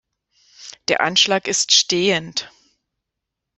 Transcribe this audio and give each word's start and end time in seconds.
Der 0.87 1.01
Anschlag 1.01 1.47
ist 1.47 1.73
stehend. 1.73 2.49